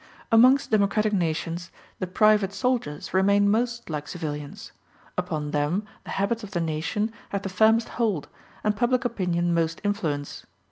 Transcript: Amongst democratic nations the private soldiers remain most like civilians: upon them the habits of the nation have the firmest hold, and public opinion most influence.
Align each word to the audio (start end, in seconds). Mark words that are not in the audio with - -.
Amongst 0.31 0.71
democratic 0.71 1.13
nations 1.13 1.69
the 1.99 2.07
private 2.07 2.53
soldiers 2.53 3.13
remain 3.13 3.47
most 3.51 3.87
like 3.87 4.07
civilians: 4.07 4.71
upon 5.15 5.51
them 5.51 5.85
the 6.05 6.09
habits 6.09 6.43
of 6.43 6.49
the 6.49 6.59
nation 6.59 7.11
have 7.29 7.43
the 7.43 7.49
firmest 7.49 7.87
hold, 7.89 8.27
and 8.63 8.75
public 8.75 9.05
opinion 9.05 9.53
most 9.53 9.79
influence. 9.83 10.47